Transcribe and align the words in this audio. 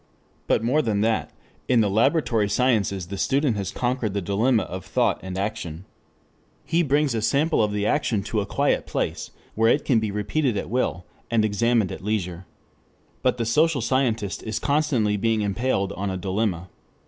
But 0.47 0.63
more 0.63 0.81
than 0.81 1.01
that. 1.01 1.29
In 1.67 1.81
the 1.81 1.87
laboratory 1.87 2.49
sciences 2.49 3.09
the 3.09 3.19
student 3.19 3.55
has 3.57 3.69
conquered 3.69 4.15
the 4.15 4.19
dilemma 4.21 4.63
of 4.63 4.83
thought 4.83 5.19
and 5.21 5.37
action. 5.37 5.85
He 6.65 6.81
brings 6.81 7.13
a 7.13 7.21
sample 7.21 7.63
of 7.63 7.71
the 7.71 7.85
action 7.85 8.23
to 8.23 8.41
a 8.41 8.47
quiet 8.47 8.87
place, 8.87 9.29
where 9.53 9.69
it 9.71 9.85
can 9.85 9.99
be 9.99 10.09
repeated 10.09 10.57
at 10.57 10.71
will, 10.71 11.05
and 11.29 11.45
examined 11.45 11.91
at 11.91 12.03
leisure. 12.03 12.47
But 13.21 13.37
the 13.37 13.45
social 13.45 13.79
scientist 13.81 14.41
is 14.41 14.57
constantly 14.57 15.17
being 15.17 15.43
impaled 15.43 15.91
on 15.93 16.09
a 16.09 16.17
dilemma. 16.17 16.69